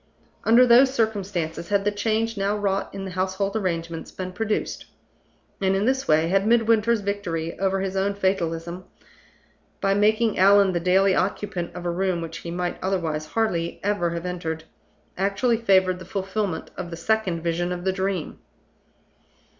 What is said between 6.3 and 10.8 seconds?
Midwinter's victory over his own fatalism by making Allan the